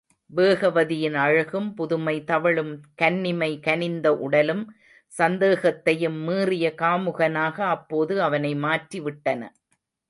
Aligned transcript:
வேகவதியின் 0.31 1.13
அழகும் 1.13 1.67
புதுமை 1.73 2.23
தவழும் 2.23 2.71
கன்னிமை 3.01 3.59
கனிந்த 3.59 4.15
உடலும் 4.17 4.63
சந்தேகத்தையும் 5.11 6.19
மீறிய 6.23 6.73
காமுகனாக 6.77 7.57
அப்போது 7.67 8.21
அவனை 8.21 8.53
மாற்றிவிட்டன. 8.55 9.41